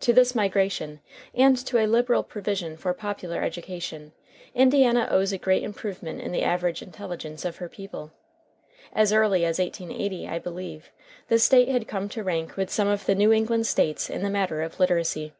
[0.00, 1.00] To this migration
[1.34, 4.12] and to a liberal provision for popular education
[4.54, 8.12] Indiana owes a great improvement in the average intelligence of her people.
[8.92, 10.90] As early as 1880, I believe,
[11.28, 14.28] the State had come to rank with some of the New England States in the
[14.28, 15.32] matter of literacy.